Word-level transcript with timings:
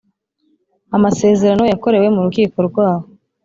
Amasezerano 0.97 1.63
yakorewe 1.71 2.07
mu 2.15 2.21
rukiko 2.25 2.57
rw 2.67 2.75
aho 2.87 3.05